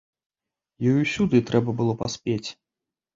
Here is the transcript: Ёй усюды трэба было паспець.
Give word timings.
Ёй 0.91 0.95
усюды 1.01 1.41
трэба 1.49 1.75
было 1.83 1.93
паспець. 1.99 2.49